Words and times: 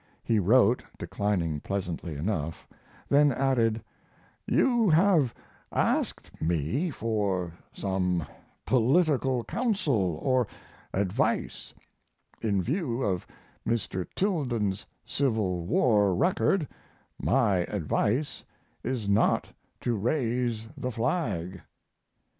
He 0.23 0.39
wrote, 0.39 0.81
declining 0.97 1.59
pleasantly 1.59 2.15
enough, 2.15 2.67
then 3.07 3.31
added: 3.31 3.83
"You 4.47 4.89
have 4.89 5.31
asked 5.71 6.41
me 6.41 6.89
for 6.89 7.53
some 7.71 8.25
political 8.65 9.43
counsel 9.43 10.17
or 10.23 10.47
advice: 10.91 11.75
In 12.41 12.63
view 12.63 13.03
of 13.03 13.27
Mr. 13.63 14.07
Tilden's 14.15 14.87
Civil 15.05 15.67
War 15.67 16.15
record 16.15 16.67
my 17.21 17.57
advice 17.57 18.43
is 18.83 19.07
not 19.07 19.49
to 19.81 19.93
raise 19.95 20.67
the 20.75 20.89
flag." 20.89 21.61